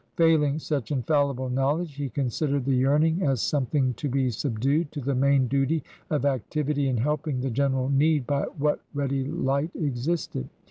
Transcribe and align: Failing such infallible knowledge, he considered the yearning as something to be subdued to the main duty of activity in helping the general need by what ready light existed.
Failing 0.15 0.57
such 0.57 0.89
infallible 0.91 1.51
knowledge, 1.51 1.93
he 1.97 2.09
considered 2.09 2.65
the 2.65 2.73
yearning 2.73 3.21
as 3.21 3.39
something 3.39 3.93
to 3.93 4.09
be 4.09 4.31
subdued 4.31 4.91
to 4.93 4.99
the 4.99 5.13
main 5.13 5.47
duty 5.47 5.83
of 6.09 6.25
activity 6.25 6.87
in 6.89 6.97
helping 6.97 7.39
the 7.41 7.51
general 7.51 7.87
need 7.87 8.25
by 8.25 8.45
what 8.57 8.81
ready 8.95 9.25
light 9.27 9.69
existed. 9.75 10.49